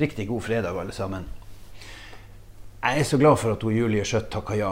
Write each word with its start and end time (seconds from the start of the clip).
Riktig 0.00 0.28
god 0.28 0.42
fredag, 0.42 0.80
alle 0.80 0.92
sammen. 0.92 1.24
Jeg 2.80 3.00
er 3.00 3.04
så 3.04 3.18
glad 3.20 3.34
for 3.36 3.52
at 3.52 3.64
hun 3.66 3.74
Julie 3.76 4.04
Skjøtt 4.08 4.30
takka 4.32 4.54
ja 4.56 4.70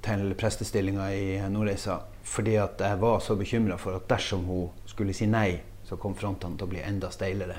til 0.00 0.30
prestestillinga 0.40 1.08
i 1.12 1.34
Nordreisa. 1.52 1.98
Fordi 2.24 2.54
at 2.56 2.80
jeg 2.80 2.96
var 3.02 3.18
så 3.20 3.36
bekymra 3.36 3.76
for 3.76 3.98
at 3.98 4.06
dersom 4.08 4.46
hun 4.48 4.70
skulle 4.88 5.12
si 5.12 5.28
nei, 5.28 5.58
så 5.84 6.00
kom 6.00 6.16
frontene 6.16 6.56
til 6.56 6.64
å 6.64 6.70
bli 6.72 6.80
enda 6.80 7.12
steilere. 7.12 7.58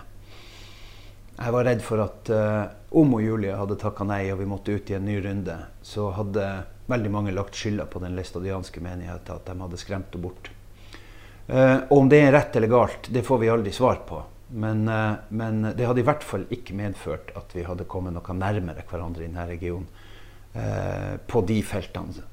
Jeg 1.38 1.56
var 1.60 1.70
redd 1.70 1.86
for 1.86 2.02
at 2.08 2.34
uh, 2.34 2.74
om 2.98 3.14
hun 3.14 3.28
Julie 3.28 3.54
hadde 3.62 3.78
takka 3.86 4.10
nei 4.10 4.24
og 4.34 4.42
vi 4.42 4.50
måtte 4.50 4.74
ut 4.74 4.90
i 4.90 4.98
en 4.98 5.06
ny 5.06 5.22
runde, 5.22 5.62
så 5.86 6.10
hadde 6.18 6.50
veldig 6.90 7.16
mange 7.20 7.38
lagt 7.38 7.54
skylda 7.54 7.86
på 7.86 8.02
den 8.02 8.18
læstadianske 8.18 8.82
menigheten, 8.82 9.38
at 9.38 9.46
de 9.46 9.60
hadde 9.62 9.84
skremt 9.86 10.10
henne 10.10 10.26
bort. 10.26 10.50
Uh, 11.46 11.86
og 11.86 12.00
om 12.02 12.10
det 12.10 12.26
er 12.26 12.34
rett 12.34 12.58
eller 12.58 12.78
galt, 12.80 13.14
det 13.14 13.28
får 13.30 13.46
vi 13.46 13.54
aldri 13.60 13.78
svar 13.78 14.02
på. 14.10 14.26
Men, 14.52 14.84
uh, 14.90 15.22
men, 15.30 15.64
det 15.78 15.88
hadde 15.88 16.04
i 16.04 16.08
hvert 16.08 16.26
fall 16.28 16.46
ikke 16.52 16.76
medført 16.78 17.32
at 17.40 17.56
vi 17.56 17.66
hadde 17.68 17.88
kommet 17.90 18.16
noe 18.16 18.38
nærmere 18.38 18.84
hverandre 18.90 19.24
i 19.24 19.30
denne 19.30 19.48
regionen 19.50 19.92
på 21.32 21.40
de 21.48 21.62
feltene. 21.64 22.26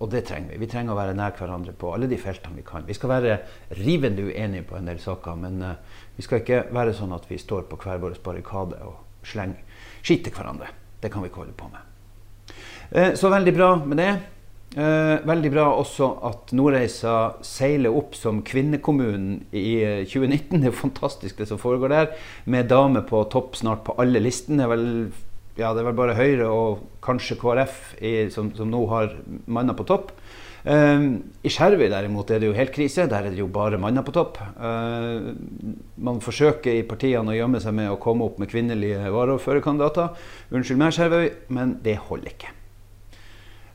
og 0.00 0.06
det 0.08 0.22
trenger 0.24 0.54
vi. 0.54 0.60
Vi 0.62 0.68
trenger 0.72 0.94
å 0.94 0.96
være 0.96 1.12
nær 1.12 1.34
hverandre 1.36 1.74
på 1.76 1.90
alle 1.92 2.08
de 2.08 2.16
feltene 2.16 2.56
vi 2.56 2.64
kan. 2.64 2.86
Vi 2.88 2.96
skal 2.96 3.12
være 3.12 3.34
rivende 3.76 4.24
uenige 4.24 4.64
på 4.70 4.78
en 4.78 4.88
del 4.88 4.96
saker, 4.96 5.36
men 5.36 5.60
vi 6.16 6.24
skal 6.24 6.40
ikke 6.40 6.62
være 6.72 6.96
sånn 6.96 7.12
at 7.12 7.28
vi 7.28 7.36
står 7.36 7.68
på 7.68 7.76
hver 7.84 8.00
vår 8.00 8.16
barrikade 8.24 8.80
og 8.88 9.26
slenger 9.28 9.60
skitt 10.00 10.24
til 10.24 10.32
hverandre. 10.32 10.72
Det 11.02 11.12
kan 11.12 11.20
vi 11.20 11.28
ikke 11.28 11.42
holde 11.44 11.58
på 11.60 11.68
med. 11.68 11.92
Eh, 12.92 13.14
så 13.14 13.30
veldig 13.32 13.54
bra 13.56 13.74
med 13.84 13.96
det. 13.96 14.12
Eh, 14.72 15.18
veldig 15.28 15.50
bra 15.52 15.66
også 15.76 16.06
at 16.24 16.52
Nordreisa 16.56 17.34
seiler 17.44 17.92
opp 17.92 18.14
som 18.16 18.38
kvinnekommunen 18.46 19.42
i 19.52 19.82
2019. 20.08 20.56
Eh, 20.56 20.62
det 20.62 20.70
er 20.70 20.78
fantastisk 20.78 21.42
det 21.42 21.48
som 21.50 21.60
foregår 21.60 21.92
der. 21.92 22.14
Med 22.48 22.70
damer 22.72 23.04
på 23.04 23.20
topp 23.32 23.58
snart 23.60 23.84
på 23.84 23.96
alle 24.00 24.22
listene. 24.22 24.64
Ja, 25.58 25.74
det 25.74 25.82
er 25.82 25.90
vel 25.90 25.98
bare 25.98 26.16
Høyre 26.16 26.48
og 26.48 26.86
kanskje 27.04 27.36
KrF 27.36 27.98
i, 28.00 28.14
som, 28.32 28.48
som, 28.56 28.70
nå 28.72 28.86
har 28.88 29.12
manner 29.44 29.76
på 29.76 29.84
topp. 29.90 30.14
Eh, 30.64 31.04
I 31.20 31.52
Skjervøy 31.52 31.90
derimot 31.92 32.32
er 32.32 32.40
det 32.40 32.48
jo 32.48 32.56
helt 32.56 32.72
krise. 32.72 33.04
Der 33.12 33.28
er 33.28 33.36
det 33.36 33.42
jo 33.42 33.50
bare 33.52 33.82
manner 33.82 34.06
på 34.08 34.16
topp. 34.16 34.40
Eh, 34.40 35.28
man 36.00 36.24
forsøker 36.24 36.78
i 36.78 36.88
partiene 36.88 37.34
å 37.34 37.36
gjemme 37.36 37.60
seg 37.60 37.76
med 37.76 37.92
å 37.92 38.00
komme 38.00 38.24
opp 38.24 38.40
med 38.40 38.48
kvinnelige 38.48 39.04
varaordførerkandidater. 39.04 40.16
Unnskyld 40.48 40.80
meg, 40.80 40.96
Skjervøy, 40.96 41.30
men 41.52 41.76
det 41.84 42.00
holder 42.08 42.32
ikke. 42.32 42.56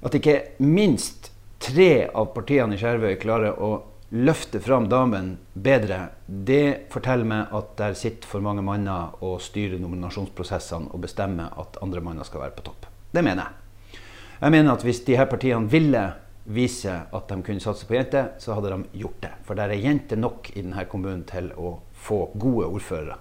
At 0.02 0.16
ikke 0.18 0.40
minst 0.62 1.32
tre 1.64 2.08
av 2.08 2.32
partiene 2.36 2.76
i 2.76 2.82
Skjervøy 2.82 3.16
klarer 3.22 3.58
å 3.58 3.72
løfte 4.10 4.60
fram 4.64 4.88
damen 4.90 5.34
bedre, 5.54 6.14
det 6.28 6.88
forteller 6.94 7.28
meg 7.28 7.56
at 7.58 7.74
der 7.80 7.98
sitter 7.98 8.30
for 8.30 8.46
mange 8.46 8.64
manner 8.64 9.18
og 9.26 9.42
styrer 9.44 9.82
nominasjonsprosessene 9.82 10.94
og 10.94 11.04
bestemmer 11.04 11.52
at 11.60 11.82
andre 11.84 12.04
manner 12.04 12.28
skal 12.28 12.46
være 12.46 12.56
på 12.56 12.70
topp. 12.70 12.88
Det 13.12 13.24
mener 13.26 13.44
jeg. 13.44 14.00
Jeg 14.38 14.54
mener 14.54 14.78
at 14.78 14.86
hvis 14.86 15.04
de 15.04 15.18
her 15.18 15.28
partiene 15.28 15.68
ville 15.72 16.06
vise 16.48 16.94
at 16.94 17.28
de 17.28 17.42
kunne 17.44 17.64
satse 17.64 17.88
på 17.88 17.98
jenter, 17.98 18.36
så 18.40 18.56
hadde 18.56 18.72
de 18.72 19.02
gjort 19.02 19.20
det. 19.26 19.34
For 19.44 19.58
det 19.58 19.66
er 19.68 19.84
jenter 19.84 20.20
nok 20.20 20.52
i 20.54 20.62
denne 20.62 20.86
kommunen 20.88 21.26
til 21.28 21.50
å 21.58 21.80
få 22.08 22.28
gode 22.40 22.70
ordførere. 22.70 23.18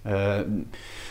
Uh, 0.00 0.64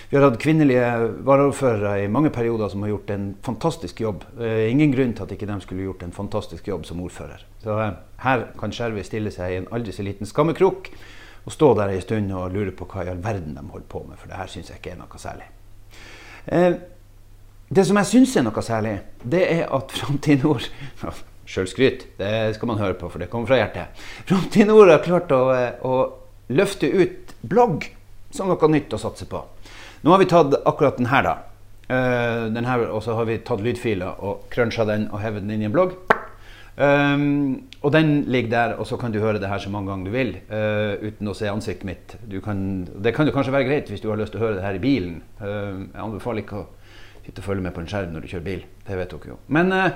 vi 0.10 0.18
har 0.18 0.26
hatt 0.26 0.40
kvinnelige 0.42 0.86
varaordførere 1.28 2.04
i 2.04 2.10
mange 2.12 2.32
perioder 2.34 2.72
som 2.72 2.82
har 2.86 2.94
gjort 2.94 3.14
en 3.14 3.28
fantastisk 3.46 4.02
jobb. 4.02 4.26
Uh, 4.40 4.66
ingen 4.70 4.94
grunn 4.96 5.14
til 5.14 5.28
at 5.28 5.34
ikke 5.36 5.50
de 5.50 5.60
skulle 5.64 5.86
gjort 5.86 6.04
en 6.06 6.16
fantastisk 6.16 6.68
jobb 6.72 6.88
som 6.90 7.02
ordfører. 7.06 7.46
Så 7.64 7.78
uh, 7.78 7.90
her 8.26 8.46
kan 8.60 8.74
Skjervøy 8.74 9.06
stille 9.06 9.34
seg 9.36 9.54
i 9.54 9.62
en 9.62 9.72
aldri 9.76 9.96
så 9.96 10.06
liten 10.06 10.30
skammekrok 10.30 10.92
og 11.46 11.56
stå 11.56 11.74
der 11.80 11.94
ei 11.94 12.04
stund 12.04 12.34
og 12.36 12.52
lure 12.54 12.74
på 12.76 12.88
hva 12.90 13.06
i 13.06 13.12
all 13.14 13.24
verden 13.24 13.56
de 13.56 13.64
holder 13.64 13.90
på 13.90 14.04
med, 14.08 14.20
for 14.20 14.30
det 14.30 14.38
her 14.38 14.50
syns 14.52 14.74
jeg 14.74 14.82
ikke 14.82 14.92
er 14.98 15.00
noe 15.00 15.22
særlig. 15.22 15.48
det 17.70 17.86
som 17.88 17.98
jeg 17.98 18.10
syns 18.10 18.36
er 18.38 18.44
noe 18.46 18.62
særlig, 18.66 18.98
det 19.24 19.46
er 19.48 19.64
at 19.74 19.96
Framtid 19.96 20.44
Nord 20.44 20.68
Sjølskryt, 21.50 22.06
det 22.20 22.56
skal 22.56 22.70
man 22.70 22.78
høre 22.78 22.94
på, 22.94 23.10
for 23.10 23.22
det 23.22 23.30
kommer 23.32 23.50
fra 23.50 23.58
hjertet. 23.58 24.02
Framtid 24.30 24.70
Nord 24.70 24.92
har 24.92 25.02
klart 25.02 25.32
å, 25.34 25.42
eh, 25.56 25.82
å, 25.82 25.94
løfte 26.50 26.90
ut 26.90 27.34
blogg 27.46 27.88
som 28.32 28.50
noe 28.52 28.72
nytt 28.72 28.94
å 28.94 29.02
satse 29.02 29.28
på. 29.30 29.44
Nå 30.02 30.14
har 30.14 30.22
vi 30.22 30.30
tatt 30.32 30.56
akkurat 30.66 31.00
den 31.00 31.10
her, 31.12 31.26
da. 31.26 31.38
Uh, 31.90 32.46
den 32.54 32.68
og 32.70 33.02
så 33.02 33.16
har 33.18 33.26
vi 33.26 33.40
tatt 33.42 33.64
lydfiler 33.66 34.22
og 34.22 34.46
cruncha 34.54 34.86
den 34.86 35.08
og 35.10 35.24
hevet 35.24 35.42
den 35.42 35.56
inn 35.56 35.66
i 35.66 35.70
en 35.70 35.74
blogg. 35.74 35.98
Um, 36.80 37.68
og 37.84 37.92
den 37.92 38.24
ligger 38.32 38.50
der, 38.50 38.74
og 38.80 38.88
så 38.88 38.96
kan 38.98 39.12
du 39.12 39.20
høre 39.20 39.40
det 39.40 39.50
her 39.52 39.60
så 39.60 39.70
mange 39.70 39.92
ganger 39.92 40.06
du 40.06 40.14
vil 40.14 40.30
uh, 40.48 40.96
uten 41.04 41.28
å 41.28 41.34
se 41.36 41.50
ansiktet 41.52 41.88
mitt. 41.90 42.14
Kan, 42.46 42.62
det 43.04 43.12
kan 43.18 43.28
jo 43.28 43.34
kanskje 43.36 43.52
være 43.52 43.68
greit 43.68 43.90
hvis 43.92 44.00
du 44.00 44.08
har 44.08 44.20
lyst 44.20 44.32
til 44.32 44.40
å 44.40 44.46
høre 44.46 44.60
det 44.60 44.64
her 44.64 44.78
i 44.78 44.84
bilen. 44.84 45.18
Uh, 45.42 45.90
jeg 45.90 46.06
anbefaler 46.06 46.46
ikke 46.46 46.62
å 46.62 46.70
sitte 47.26 47.44
og 47.44 47.50
følge 47.50 47.66
med 47.66 47.76
på 47.76 47.84
en 47.84 47.92
skjerm 47.92 48.14
når 48.16 48.24
du 48.24 48.32
kjører 48.32 48.46
bil. 48.48 48.64
Det 48.88 48.96
vet 49.02 49.12
dere 49.12 49.34
jo. 49.34 49.38
Men 49.52 49.76
uh, 49.76 49.90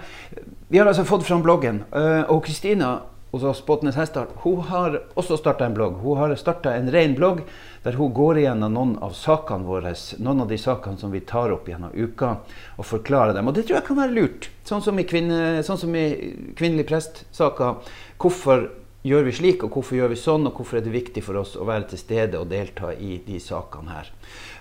vi 0.68 0.82
har 0.82 0.92
altså 0.92 1.08
fått 1.08 1.24
fram 1.24 1.46
bloggen. 1.46 1.86
Og 2.28 2.44
Kristina 2.44 2.98
hos 3.34 3.44
oss 3.44 3.66
Båtnes 3.66 3.96
Hestart, 3.98 4.30
hun 4.44 4.60
har 4.62 5.00
også 5.18 5.40
starta 5.40 5.66
en 5.66 5.74
blogg. 5.74 5.96
Hun 6.04 6.20
har 6.20 6.36
starta 6.38 6.76
en 6.78 6.92
ren 6.94 7.16
blogg 7.18 7.40
der 7.82 7.98
hun 7.98 8.14
går 8.14 8.44
igjennom 8.44 8.76
noen 8.76 8.92
av 9.02 9.16
sakene 9.18 9.66
våre, 9.66 9.96
noen 10.22 10.44
av 10.44 10.52
de 10.52 10.60
sakene 10.62 11.02
som 11.02 11.10
vi 11.12 11.24
tar 11.26 11.50
opp 11.56 11.66
gjennom 11.68 11.96
uka, 11.98 12.36
og 12.78 12.86
forklarer 12.86 13.34
dem. 13.34 13.50
Og 13.50 13.58
det 13.58 13.66
tror 13.66 13.80
jeg 13.80 13.88
kan 13.88 13.98
være 13.98 14.14
lurt. 14.14 14.48
Sånn 14.70 14.86
som 14.86 15.02
i, 15.02 15.08
kvinne, 15.10 15.64
sånn 15.66 15.82
som 15.82 15.98
i 15.98 16.06
kvinnelig 16.54 16.86
prest-saka. 16.92 17.74
Hvorfor 18.22 18.70
gjør 19.04 19.26
vi 19.28 19.34
slik, 19.36 19.64
og 19.66 19.76
hvorfor 19.76 19.98
gjør 19.98 20.14
vi 20.14 20.20
sånn, 20.20 20.48
og 20.48 20.58
hvorfor 20.58 20.80
er 20.80 20.86
det 20.86 20.94
viktig 20.94 21.24
for 21.26 21.40
oss 21.42 21.58
å 21.60 21.68
være 21.68 21.90
til 21.92 22.02
stede 22.02 22.40
og 22.40 22.48
delta 22.52 22.94
i 22.96 23.18
de 23.26 23.40
sakene 23.44 23.98
her. 23.98 24.12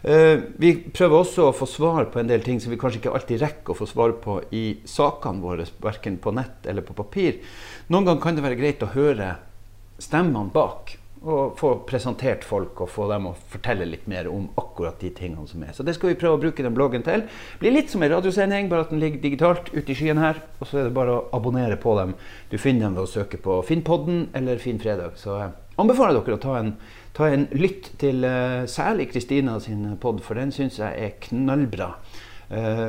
Uh, 0.03 0.48
vi 0.58 0.75
prøver 0.91 1.22
også 1.22 1.47
å 1.48 1.54
få 1.56 1.69
svar 1.70 2.10
på 2.10 2.22
en 2.22 2.30
del 2.30 2.42
ting 2.47 2.58
som 2.62 2.75
vi 2.75 2.80
kanskje 2.80 3.03
ikke 3.03 3.14
alltid 3.14 3.42
rekker 3.44 3.75
å 3.75 3.78
få 3.78 3.88
svar 3.91 4.16
på 4.22 4.41
i 4.58 4.64
sakene 4.88 5.44
våre, 5.44 5.69
verken 5.82 6.19
på 6.22 6.34
nett 6.34 6.66
eller 6.66 6.86
på 6.86 6.97
papir. 6.98 7.38
Noen 7.92 8.08
ganger 8.08 8.25
kan 8.25 8.38
det 8.38 8.47
være 8.47 8.58
greit 8.58 8.82
å 8.82 8.91
høre 8.97 9.36
stemmene 10.03 10.50
bak 10.53 10.97
og 11.22 11.55
få 11.59 11.71
presentert 11.87 12.43
folk 12.47 12.81
og 12.83 12.91
få 12.91 13.06
dem 13.10 13.28
å 13.31 13.34
fortelle 13.53 13.87
litt 13.87 14.09
mer 14.10 14.27
om 14.31 14.49
akkurat 14.59 14.99
de 15.00 15.12
tingene 15.15 15.47
som 15.47 15.62
er. 15.62 15.71
Så 15.77 15.87
det 15.87 15.94
skal 15.94 16.12
vi 16.12 16.19
prøve 16.19 16.38
å 16.38 16.43
bruke 16.43 16.65
den 16.65 16.75
bloggen 16.75 17.05
til. 17.06 17.25
Det 17.27 17.62
blir 17.62 17.77
litt 17.77 17.93
som 17.93 18.03
en 18.03 18.10
radiosending, 18.10 18.71
bare 18.71 18.87
at 18.87 18.93
den 18.94 19.03
ligger 19.03 19.22
digitalt 19.22 19.71
ute 19.75 19.94
i 19.94 19.97
skyen 19.99 20.22
her. 20.22 20.41
Og 20.59 20.66
så 20.66 20.81
er 20.81 20.88
det 20.88 20.97
bare 20.97 21.15
å 21.15 21.25
abonnere 21.38 21.78
på 21.81 21.94
dem. 22.00 22.16
Du 22.50 22.59
finner 22.59 22.88
dem 22.88 22.99
ved 22.99 23.06
å 23.06 23.12
søke 23.12 23.38
på 23.43 23.60
Finnpodden 23.69 24.28
eller 24.38 24.62
Finnfredag. 24.62 25.15
Så 25.21 25.38
jeg 25.38 25.55
anbefaler 25.83 26.19
dere 26.19 26.41
å 26.41 26.43
ta 26.43 26.59
en, 26.59 26.75
ta 27.15 27.31
en 27.31 27.47
lytt 27.54 27.93
til 28.03 28.27
uh, 28.27 28.66
særlig 28.71 29.12
Kristina 29.15 29.59
sin 29.62 29.87
pod, 30.03 30.25
for 30.27 30.41
den 30.41 30.54
syns 30.54 30.83
jeg 30.83 31.06
er 31.06 31.19
knallbra. 31.28 31.93
Uh, 32.50 32.89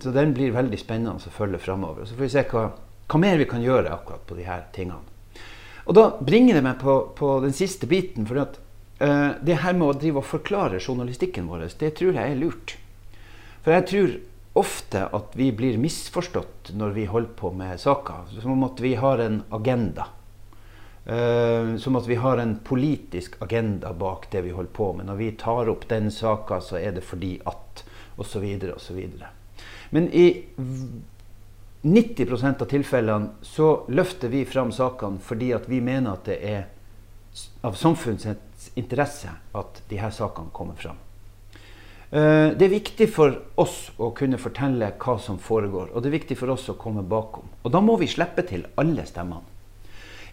så 0.00 0.14
den 0.16 0.32
blir 0.36 0.56
veldig 0.56 0.80
spennende 0.80 1.20
å 1.20 1.36
følge 1.36 1.60
framover. 1.60 2.08
Så 2.08 2.16
får 2.16 2.30
vi 2.30 2.36
se 2.38 2.48
hva, 2.48 2.70
hva 3.04 3.20
mer 3.20 3.42
vi 3.42 3.50
kan 3.50 3.64
gjøre 3.64 3.92
akkurat 3.92 4.24
på 4.24 4.40
de 4.40 4.48
her 4.48 4.70
tingene. 4.72 5.13
Og 5.84 5.96
da 5.96 6.04
bringer 6.20 6.58
det 6.58 6.64
meg 6.64 6.78
på, 6.80 6.96
på 7.16 7.38
den 7.44 7.54
siste 7.56 7.88
biten. 7.90 8.26
For 8.28 8.40
at, 8.44 8.58
uh, 9.02 9.36
det 9.44 9.60
her 9.64 9.76
med 9.76 9.90
å 9.90 9.98
drive 9.98 10.22
og 10.22 10.28
forklare 10.28 10.80
journalistikken 10.80 11.48
vår, 11.50 11.66
det 11.80 11.94
tror 11.98 12.16
jeg 12.16 12.32
er 12.32 12.40
lurt. 12.40 12.76
For 13.64 13.76
jeg 13.76 13.88
tror 13.90 14.16
ofte 14.54 15.06
at 15.16 15.32
vi 15.34 15.48
blir 15.56 15.80
misforstått 15.82 16.74
når 16.78 16.92
vi 16.94 17.08
holder 17.10 17.32
på 17.38 17.50
med 17.56 17.80
saker. 17.82 18.28
Som 18.40 18.56
om 18.56 18.68
at 18.68 18.80
vi 18.84 18.94
har 19.00 19.22
en 19.24 19.42
agenda. 19.54 20.08
Uh, 21.04 21.76
som 21.76 22.00
at 22.00 22.08
vi 22.08 22.16
har 22.16 22.40
en 22.40 22.56
politisk 22.64 23.36
agenda 23.44 23.92
bak 23.92 24.30
det 24.32 24.46
vi 24.46 24.54
holder 24.56 24.72
på 24.72 24.92
med. 24.96 25.10
Når 25.10 25.20
vi 25.20 25.32
tar 25.40 25.68
opp 25.68 25.88
den 25.90 26.08
saka, 26.14 26.62
så 26.64 26.80
er 26.80 26.96
det 26.96 27.04
fordi 27.04 27.36
at 27.44 27.84
osv. 28.16 28.46
osv. 28.72 29.00
Men 29.90 30.08
i 30.12 30.26
90% 31.84 32.62
av 32.62 32.68
tilfellene 32.70 33.44
så 33.44 33.84
løfter 33.92 34.32
vi 34.32 34.44
fram 34.48 34.72
sakene 34.72 35.20
fordi 35.20 35.52
vi 35.68 35.80
mener 35.84 36.16
at 36.16 36.28
det 36.30 36.38
er 36.40 36.62
av 37.66 37.76
samfunnets 37.76 38.70
interesse 38.78 39.32
at 39.52 39.82
her 39.92 40.14
sakene 40.14 40.52
kommer 40.54 40.78
fram. 40.80 40.96
Eh, 42.14 42.54
det 42.56 42.66
er 42.66 42.72
viktig 42.72 43.08
for 43.10 43.36
oss 43.60 43.90
å 43.98 44.12
kunne 44.16 44.38
fortelle 44.40 44.92
hva 45.02 45.16
som 45.20 45.36
foregår, 45.42 45.90
og 45.92 46.02
det 46.02 46.08
er 46.08 46.18
viktig 46.20 46.38
for 46.38 46.54
oss 46.54 46.68
å 46.70 46.78
komme 46.78 47.02
bakom. 47.02 47.48
Og 47.64 47.74
da 47.74 47.82
må 47.84 47.98
vi 48.00 48.08
slippe 48.08 48.46
til 48.46 48.64
alle 48.80 49.04
stemmene. 49.08 49.52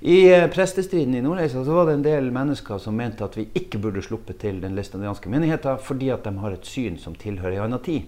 I 0.01 0.21
eh, 0.29 0.47
prestestriden 0.49 1.17
i 1.17 1.21
Nordreisa 1.25 1.65
var 1.67 1.89
det 1.89 1.97
en 1.97 2.05
del 2.05 2.31
mennesker 2.33 2.79
som 2.81 2.95
mente 2.97 3.25
at 3.25 3.35
vi 3.37 3.49
ikke 3.57 3.81
burde 3.81 4.01
sluppe 4.05 4.33
til 4.39 4.63
den 4.63 4.77
listandianske 4.77 5.29
menigheten 5.29 5.83
fordi 5.83 6.09
at 6.13 6.25
de 6.25 6.33
har 6.41 6.55
et 6.55 6.65
syn 6.65 6.97
som 7.01 7.13
tilhører 7.13 7.59
en 7.59 7.67
annen 7.67 7.83
tid. 7.85 8.07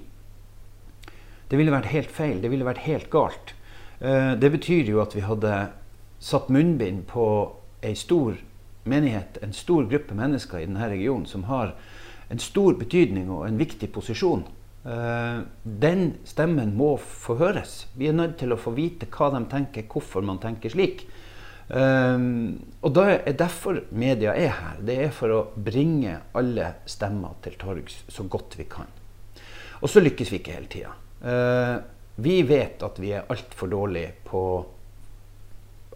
Det 1.53 1.59
ville 1.59 1.69
vært 1.69 1.91
helt 1.93 2.09
feil. 2.09 2.39
Det 2.41 2.49
ville 2.49 2.65
vært 2.65 2.81
helt 2.87 3.11
galt. 3.13 3.51
Eh, 4.01 4.31
det 4.41 4.49
betyr 4.55 4.87
jo 4.89 5.03
at 5.03 5.13
vi 5.13 5.21
hadde 5.21 5.51
satt 6.17 6.47
munnbind 6.49 7.03
på 7.11 7.25
ei 7.85 7.93
stor 7.93 8.39
menighet, 8.89 9.37
en 9.45 9.53
stor 9.53 9.85
gruppe 9.91 10.17
mennesker 10.17 10.63
i 10.63 10.65
denne 10.65 10.87
regionen 10.89 11.27
som 11.29 11.45
har 11.45 11.75
en 12.33 12.41
stor 12.41 12.73
betydning 12.79 13.29
og 13.29 13.45
en 13.45 13.59
viktig 13.61 13.91
posisjon. 13.93 14.47
Eh, 14.81 15.43
den 15.63 16.01
stemmen 16.25 16.73
må 16.79 16.95
få 16.97 17.37
høres. 17.37 17.83
Vi 17.93 18.09
er 18.09 18.17
nødt 18.17 18.39
til 18.41 18.55
å 18.55 18.57
få 18.57 18.73
vite 18.73 19.11
hva 19.13 19.29
de 19.35 19.43
tenker, 19.53 19.85
hvorfor 19.93 20.25
man 20.25 20.41
tenker 20.41 20.73
slik. 20.73 21.05
Eh, 21.69 22.17
og 22.81 22.97
det 22.97 23.05
er 23.19 23.39
derfor 23.43 23.83
media 23.93 24.33
er 24.33 24.57
her. 24.57 24.81
Det 24.81 24.97
er 25.05 25.13
for 25.13 25.37
å 25.37 25.45
bringe 25.53 26.17
alle 26.33 26.73
stemmer 26.89 27.37
til 27.45 27.61
torgs 27.61 28.01
så 28.09 28.25
godt 28.25 28.57
vi 28.57 28.65
kan. 28.65 28.89
Og 29.85 29.91
så 29.93 30.01
lykkes 30.01 30.33
vi 30.33 30.41
ikke 30.41 30.57
hele 30.57 30.73
tida. 30.79 30.97
Eh, 31.23 31.75
vi 32.15 32.41
vet 32.43 32.83
at 32.83 32.99
vi 32.99 33.13
er 33.15 33.29
altfor 33.31 33.71
dårlige 33.71 34.11
på 34.27 34.41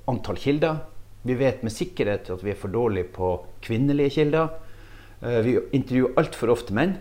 antall 0.08 0.40
kilder. 0.40 0.80
Vi 1.28 1.36
vet 1.36 1.64
med 1.66 1.76
sikkerhet 1.76 2.32
at 2.32 2.44
vi 2.46 2.54
er 2.54 2.60
for 2.60 2.72
dårlige 2.72 3.12
på 3.18 3.34
kvinnelige 3.62 4.16
kilder. 4.22 4.54
Eh, 5.22 5.42
vi 5.44 5.58
intervjuer 5.76 6.16
altfor 6.18 6.54
ofte 6.56 6.76
menn. 6.78 6.96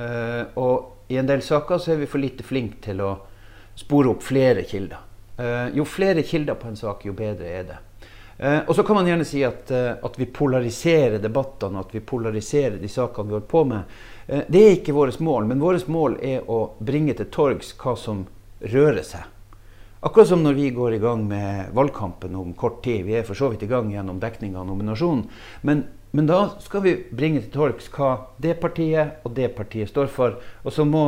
Eh, 0.00 0.42
og 0.58 1.12
i 1.12 1.18
en 1.20 1.30
del 1.30 1.44
saker 1.46 1.78
så 1.78 1.94
er 1.94 2.02
vi 2.02 2.10
for 2.10 2.22
lite 2.22 2.46
flinke 2.46 2.82
til 2.90 3.02
å 3.04 3.14
spore 3.78 4.10
opp 4.12 4.26
flere 4.26 4.66
kilder. 4.66 5.06
Jo 5.72 5.86
flere 5.88 6.20
kilder 6.20 6.58
på 6.60 6.68
en 6.68 6.74
sak, 6.76 7.06
jo 7.08 7.14
bedre 7.16 7.48
er 7.48 7.62
det. 7.64 7.76
Eh, 8.40 8.62
og 8.64 8.72
så 8.76 8.84
kan 8.88 8.96
man 8.96 9.08
gjerne 9.10 9.26
si 9.28 9.42
at, 9.44 9.68
eh, 9.70 9.92
at, 10.00 10.14
vi 10.16 10.24
polariserer 10.24 11.20
debattene, 11.20 11.82
at 11.84 11.92
vi 11.92 12.00
polariserer 12.00 12.78
de 12.80 12.88
sakene 12.88 13.28
vi 13.28 13.36
holder 13.36 13.50
på 13.50 13.64
med. 13.68 13.98
det 14.48 14.60
er 14.62 14.76
ikke 14.76 14.94
vårt 14.94 15.18
mål, 15.20 15.44
men 15.50 15.60
vårt 15.60 15.88
mål 15.90 16.16
er 16.22 16.46
å 16.48 16.76
bringe 16.78 17.16
til 17.18 17.26
torgs 17.34 17.72
hva 17.76 17.96
som 17.98 18.24
rører 18.60 19.02
seg. 19.02 19.24
Akkurat 20.00 20.28
som 20.28 20.44
når 20.44 20.54
vi 20.56 20.70
går 20.70 20.94
i 20.94 21.00
gang 21.02 21.26
med 21.28 21.72
valgkampen 21.76 22.36
om 22.38 22.54
kort 22.54 22.78
tid. 22.84 23.02
Vi 23.04 23.18
er 23.18 23.26
for 23.26 23.36
så 23.36 23.50
vidt 23.52 23.66
i 23.66 23.68
gang 23.68 23.90
gjennom 23.92 24.20
dekning 24.22 24.54
av 24.56 24.64
nominasjonen. 24.68 25.26
Men, 25.60 25.82
men 26.16 26.30
da 26.30 26.54
skal 26.64 26.86
vi 26.86 26.94
bringe 27.10 27.42
til 27.42 27.52
torgs 27.52 27.90
hva 27.92 28.14
det 28.40 28.54
partiet 28.62 29.20
og 29.26 29.34
det 29.36 29.50
partiet 29.58 29.90
står 29.92 30.08
for. 30.14 30.38
Og 30.64 30.72
så 30.72 30.86
må 30.88 31.04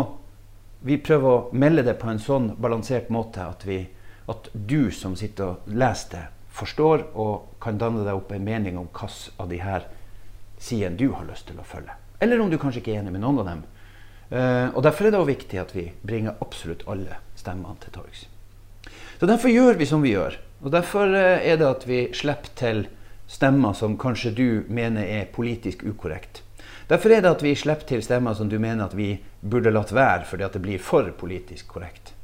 vi 0.84 0.98
prøve 1.00 1.30
å 1.30 1.40
melde 1.56 1.86
det 1.86 1.96
på 2.02 2.10
en 2.10 2.20
sånn 2.20 2.52
balansert 2.60 3.08
måte 3.08 3.46
at 3.46 3.64
vi 3.64 3.80
at 4.28 4.52
du 4.52 4.90
som 4.94 5.14
sitter 5.18 5.54
og 5.54 5.72
leser 5.72 6.12
det, 6.12 6.26
forstår 6.52 7.08
og 7.18 7.58
kan 7.62 7.80
danne 7.80 8.04
deg 8.06 8.16
opp 8.16 8.32
en 8.32 8.44
mening 8.44 8.78
om 8.78 8.88
hvilke 8.92 9.34
av 9.40 9.50
de 9.50 9.60
her 9.62 9.88
sidene 10.62 10.98
du 11.00 11.10
har 11.16 11.26
lyst 11.28 11.48
til 11.48 11.58
å 11.58 11.66
følge. 11.66 11.96
Eller 12.22 12.40
om 12.40 12.50
du 12.50 12.58
kanskje 12.60 12.82
ikke 12.82 12.94
er 12.94 13.02
enig 13.02 13.14
med 13.16 13.24
noen 13.24 13.42
av 13.42 13.48
dem. 13.50 13.62
Uh, 14.32 14.68
og 14.76 14.82
Derfor 14.86 15.06
er 15.06 15.12
det 15.12 15.18
også 15.20 15.32
viktig 15.32 15.58
at 15.60 15.74
vi 15.74 15.88
bringer 16.06 16.38
absolutt 16.44 16.86
alle 16.88 17.18
stemmene 17.36 17.76
til 17.82 17.92
torgs. 17.96 18.26
Så 19.18 19.28
Derfor 19.28 19.52
gjør 19.52 19.80
vi 19.80 19.88
som 19.88 20.04
vi 20.04 20.14
gjør. 20.14 20.38
Og 20.62 20.70
Derfor 20.72 21.10
uh, 21.10 21.42
er 21.42 21.58
det 21.58 21.68
at 21.68 21.84
vi 21.88 22.04
slipper 22.16 22.54
til 22.56 22.86
stemmer 23.32 23.74
som 23.76 23.98
kanskje 23.98 24.32
du 24.36 24.48
mener 24.68 25.04
er 25.04 25.28
politisk 25.34 25.84
ukorrekt. 25.88 26.42
Derfor 26.88 27.12
er 27.14 27.22
det 27.24 27.30
at 27.32 27.44
vi 27.44 27.54
slipper 27.56 27.88
til 27.88 28.02
stemmer 28.04 28.36
som 28.38 28.48
du 28.48 28.58
mener 28.60 28.86
at 28.86 28.96
vi 28.96 29.16
burde 29.40 29.72
latt 29.72 29.92
være 29.94 30.26
fordi 30.28 30.46
at 30.46 30.56
det 30.56 30.62
blir 30.64 30.82
for 30.82 31.08
politisk 31.18 31.68
korrekt. 31.74 32.14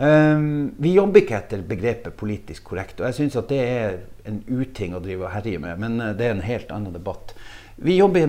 Um, 0.00 0.70
vi 0.80 0.94
jobber 0.94 1.20
ikke 1.20 1.36
etter 1.36 1.64
begrepet 1.68 2.14
politisk 2.16 2.70
korrekt, 2.70 3.02
og 3.02 3.10
jeg 3.10 3.18
syns 3.18 3.34
at 3.36 3.50
det 3.52 3.58
er 3.60 3.98
en 4.30 4.38
uting 4.48 4.94
å 4.96 5.00
drive 5.04 5.26
og 5.26 5.34
herje 5.34 5.60
med, 5.60 5.76
men 5.82 6.00
eh, 6.00 6.14
det 6.16 6.24
er 6.24 6.32
en 6.32 6.46
helt 6.46 6.72
annen 6.72 6.94
debatt. 6.94 7.34
Vi 7.76 7.98
jobber 7.98 8.24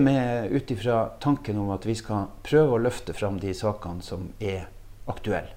ut 0.52 0.70
ifra 0.74 0.98
tanken 1.20 1.58
om 1.62 1.70
at 1.72 1.86
vi 1.88 1.94
skal 1.96 2.28
prøve 2.44 2.76
å 2.76 2.82
løfte 2.82 3.16
fram 3.16 3.38
de 3.40 3.54
sakene 3.56 4.04
som 4.04 4.28
er 4.40 4.66
aktuelle. 5.08 5.56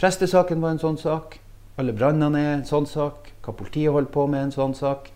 Prestesaken 0.00 0.64
var 0.64 0.74
en 0.74 0.82
sånn 0.82 0.98
sak. 1.00 1.36
Alle 1.80 1.92
brannene 1.96 2.40
er 2.40 2.54
en 2.56 2.66
sånn 2.68 2.88
sak. 2.88 3.30
Hva 3.44 3.52
politiet 3.56 3.92
holder 3.92 4.12
på 4.12 4.26
med, 4.26 4.40
er 4.40 4.48
en 4.48 4.56
sånn 4.56 4.74
sak. 4.76 5.12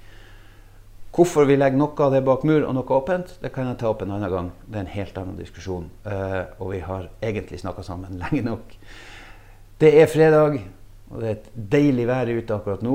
Hvorfor 1.17 1.49
vi 1.49 1.57
legger 1.57 1.81
noe 1.81 1.97
av 2.05 2.13
det 2.13 2.21
bak 2.29 2.45
mur 2.45 2.61
og 2.61 2.77
noe 2.77 2.97
åpent, 3.01 3.39
det 3.41 3.51
kan 3.55 3.71
jeg 3.71 3.81
ta 3.81 3.89
opp 3.89 4.05
en 4.05 4.13
annen 4.13 4.33
gang. 4.33 4.51
Det 4.67 4.79
er 4.79 4.85
en 4.85 4.97
helt 4.99 5.21
annen 5.21 5.41
diskusjon. 5.41 5.89
Uh, 6.05 6.45
og 6.61 6.75
vi 6.75 6.83
har 6.85 7.09
egentlig 7.25 7.63
snakka 7.65 7.85
sammen 7.87 8.19
lenge 8.23 8.45
nok. 8.45 8.77
Det 9.77 9.91
er 10.01 10.07
fredag, 10.09 10.55
og 11.11 11.21
det 11.21 11.27
er 11.29 11.35
et 11.35 11.49
deilig 11.73 12.07
vær 12.09 12.31
ute 12.33 12.55
akkurat 12.55 12.85
nå. 12.85 12.95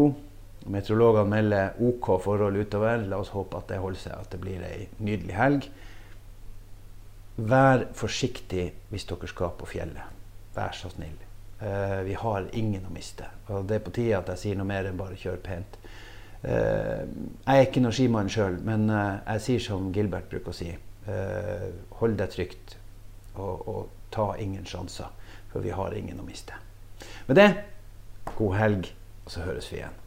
Meteorologene 0.73 1.29
melder 1.29 1.75
OK 1.85 2.07
forhold 2.23 2.55
utover. 2.57 3.03
La 3.05 3.19
oss 3.21 3.29
håpe 3.35 3.59
at 3.59 3.67
det 3.69 3.77
holder 3.83 4.01
seg, 4.01 4.15
at 4.17 4.31
det 4.33 4.39
blir 4.41 4.63
ei 4.65 4.87
nydelig 4.97 5.35
helg. 5.37 5.67
Vær 7.37 7.85
forsiktig 7.97 8.63
hvis 8.89 9.05
dere 9.11 9.29
skal 9.29 9.53
på 9.59 9.69
fjellet. 9.69 10.17
Vær 10.55 10.73
så 10.73 10.89
snill. 10.89 11.19
Uh, 11.61 12.01
vi 12.07 12.17
har 12.17 12.49
ingen 12.57 12.89
å 12.89 12.95
miste. 12.95 13.29
Og 13.53 13.69
det 13.69 13.77
er 13.77 13.85
på 13.85 13.93
tide 13.99 14.17
at 14.17 14.33
jeg 14.33 14.43
sier 14.45 14.57
noe 14.57 14.71
mer 14.71 14.89
enn 14.89 14.97
bare 14.97 15.19
kjør 15.21 15.37
pent. 15.45 15.77
Uh, 16.41 17.05
jeg 17.45 17.59
er 17.59 17.67
ikke 17.67 17.85
noen 17.85 17.97
skimann 17.99 18.33
sjøl, 18.33 18.57
men 18.65 18.89
uh, 18.89 19.21
jeg 19.35 19.45
sier 19.45 19.67
som 19.67 19.93
Gilbert 19.93 20.33
bruker 20.33 20.49
å 20.49 20.57
si. 20.63 20.73
hold 22.01 22.17
deg 22.17 22.29
trygt, 22.29 22.75
og, 23.35 23.69
og 23.69 24.11
ta 24.13 24.31
ingen 24.41 24.65
sjanser. 24.65 25.13
For 25.53 25.61
vi 25.61 25.73
har 25.77 25.93
ingen 25.97 26.21
å 26.21 26.25
miste. 26.25 26.57
Med 27.31 27.35
det, 27.35 27.53
god 28.35 28.55
helg, 28.55 28.87
og 29.25 29.31
så 29.31 29.41
høres 29.41 29.71
vi 29.71 29.77
igjen. 29.77 30.00